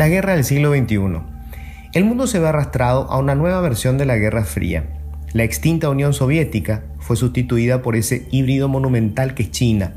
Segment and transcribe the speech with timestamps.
[0.00, 1.20] La guerra del siglo XXI.
[1.92, 4.86] El mundo se ve arrastrado a una nueva versión de la Guerra Fría.
[5.34, 9.92] La extinta Unión Soviética fue sustituida por ese híbrido monumental que es China,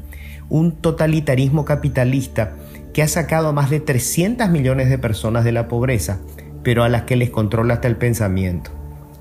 [0.50, 2.52] un totalitarismo capitalista
[2.94, 6.20] que ha sacado a más de 300 millones de personas de la pobreza,
[6.64, 8.72] pero a las que les controla hasta el pensamiento.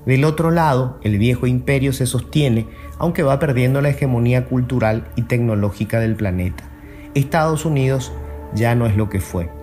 [0.05, 2.67] Del otro lado, el viejo imperio se sostiene,
[2.99, 6.65] aunque va perdiendo la hegemonía cultural y tecnológica del planeta.
[7.15, 8.11] Estados Unidos
[8.53, 9.62] ya no es lo que fue.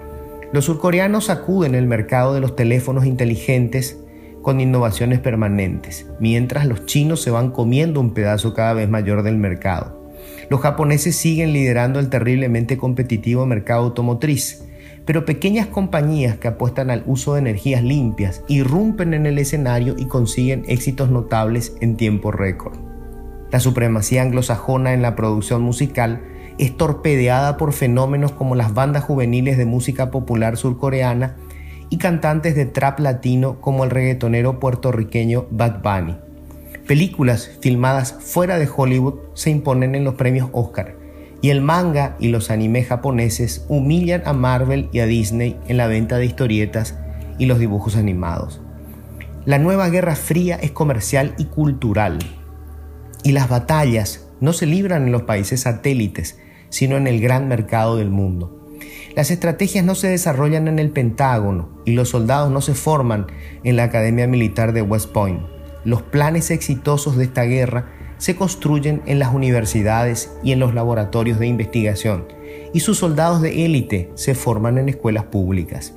[0.52, 3.98] Los surcoreanos sacuden el mercado de los teléfonos inteligentes
[4.42, 9.36] con innovaciones permanentes, mientras los chinos se van comiendo un pedazo cada vez mayor del
[9.36, 10.10] mercado.
[10.48, 14.64] Los japoneses siguen liderando el terriblemente competitivo mercado automotriz,
[15.06, 20.06] pero pequeñas compañías que apuestan al uso de energías limpias irrumpen en el escenario y
[20.06, 22.76] consiguen éxitos notables en tiempo récord.
[23.52, 26.22] La supremacía anglosajona en la producción musical
[26.60, 31.36] es torpedeada por fenómenos como las bandas juveniles de música popular surcoreana
[31.88, 36.16] y cantantes de trap latino como el reggaetonero puertorriqueño Bad Bunny.
[36.86, 40.96] Películas filmadas fuera de Hollywood se imponen en los premios Oscar
[41.40, 45.86] y el manga y los animes japoneses humillan a Marvel y a Disney en la
[45.86, 46.94] venta de historietas
[47.38, 48.60] y los dibujos animados.
[49.46, 52.18] La nueva Guerra Fría es comercial y cultural
[53.24, 56.38] y las batallas no se libran en los países satélites,
[56.70, 58.56] sino en el gran mercado del mundo.
[59.14, 63.26] Las estrategias no se desarrollan en el Pentágono y los soldados no se forman
[63.64, 65.42] en la Academia Militar de West Point.
[65.84, 71.38] Los planes exitosos de esta guerra se construyen en las universidades y en los laboratorios
[71.38, 72.26] de investigación,
[72.72, 75.94] y sus soldados de élite se forman en escuelas públicas.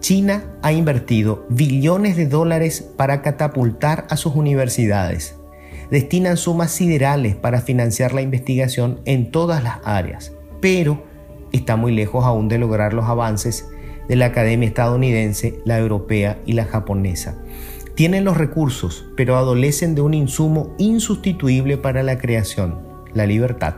[0.00, 5.36] China ha invertido billones de dólares para catapultar a sus universidades
[5.90, 11.02] destinan sumas siderales para financiar la investigación en todas las áreas, pero
[11.52, 13.68] está muy lejos aún de lograr los avances
[14.08, 17.36] de la academia estadounidense, la europea y la japonesa.
[17.94, 22.78] Tienen los recursos, pero adolecen de un insumo insustituible para la creación,
[23.14, 23.74] la libertad.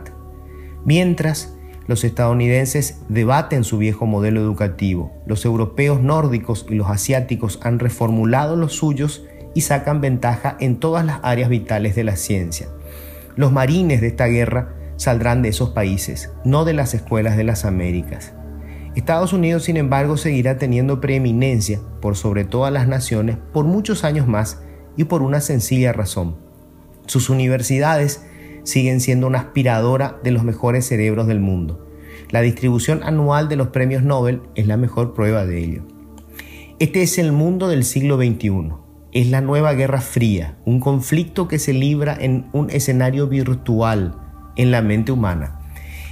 [0.83, 1.55] Mientras,
[1.87, 8.55] los estadounidenses debaten su viejo modelo educativo, los europeos nórdicos y los asiáticos han reformulado
[8.55, 12.67] los suyos y sacan ventaja en todas las áreas vitales de la ciencia.
[13.35, 17.65] Los marines de esta guerra saldrán de esos países, no de las escuelas de las
[17.65, 18.33] Américas.
[18.95, 24.27] Estados Unidos, sin embargo, seguirá teniendo preeminencia por sobre todas las naciones por muchos años
[24.27, 24.61] más
[24.97, 26.35] y por una sencilla razón.
[27.05, 28.25] Sus universidades
[28.63, 31.87] siguen siendo una aspiradora de los mejores cerebros del mundo.
[32.29, 35.83] La distribución anual de los premios Nobel es la mejor prueba de ello.
[36.79, 41.57] Este es el mundo del siglo XXI es la nueva Guerra Fría, un conflicto que
[41.57, 44.15] se libra en un escenario virtual
[44.55, 45.59] en la mente humana.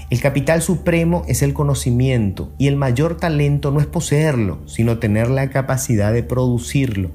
[0.10, 5.30] El capital supremo es el conocimiento y el mayor talento no es poseerlo, sino tener
[5.30, 7.12] la capacidad de producirlo.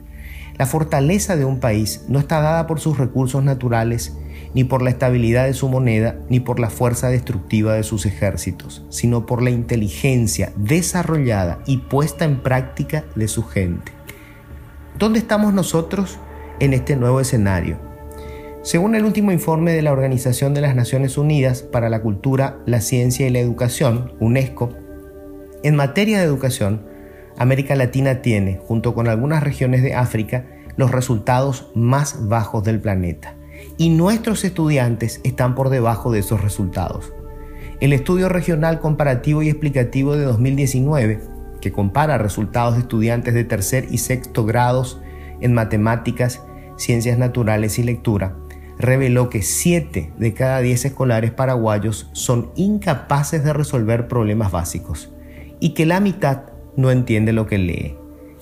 [0.59, 4.17] La fortaleza de un país no está dada por sus recursos naturales,
[4.55, 8.85] ni por la estabilidad de su moneda, ni por la fuerza destructiva de sus ejércitos,
[8.91, 14.02] sino por la inteligencia desarrollada y puesta en práctica de su gente.
[15.03, 16.21] ¿Dónde estamos nosotros
[16.61, 17.77] en este nuevo escenario?
[18.63, 22.81] Según el último informe de la Organización de las Naciones Unidas para la Cultura, la
[22.81, 24.69] Ciencia y la Educación, UNESCO,
[25.65, 26.87] en materia de educación,
[27.37, 30.47] América Latina tiene, junto con algunas regiones de África,
[30.77, 33.35] los resultados más bajos del planeta.
[33.79, 37.13] Y nuestros estudiantes están por debajo de esos resultados.
[37.81, 43.87] El estudio regional comparativo y explicativo de 2019 que compara resultados de estudiantes de tercer
[43.91, 45.01] y sexto grados
[45.41, 46.43] en matemáticas,
[46.77, 48.37] ciencias naturales y lectura,
[48.79, 55.13] reveló que 7 de cada 10 escolares paraguayos son incapaces de resolver problemas básicos
[55.61, 56.43] y que la mitad
[56.77, 57.97] no entiende lo que lee.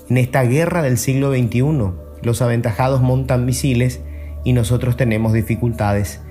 [0.08, 1.92] En esta guerra del siglo XXI,
[2.22, 4.00] los aventajados montan misiles
[4.44, 6.22] y nosotros tenemos dificultades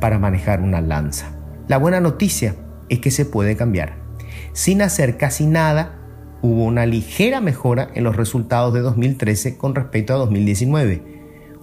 [0.00, 1.36] para manejar una lanza.
[1.68, 2.54] La buena noticia
[2.88, 3.96] es que se puede cambiar.
[4.54, 5.97] Sin hacer casi nada,
[6.42, 11.02] hubo una ligera mejora en los resultados de 2013 con respecto a 2019.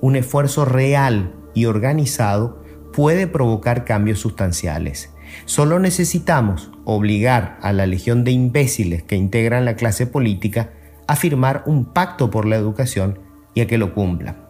[0.01, 2.63] Un esfuerzo real y organizado
[2.93, 5.11] puede provocar cambios sustanciales.
[5.45, 10.71] Solo necesitamos obligar a la legión de imbéciles que integran la clase política
[11.07, 13.19] a firmar un pacto por la educación
[13.53, 14.45] y a que lo cumplan.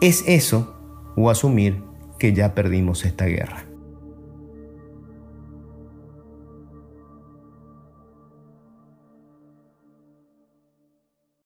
[0.00, 0.76] Es eso
[1.16, 1.82] o asumir
[2.18, 3.69] que ya perdimos esta guerra.